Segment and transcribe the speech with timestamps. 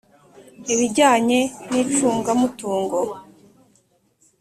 [0.73, 1.39] ibijyanye
[1.69, 2.99] n icungamutungo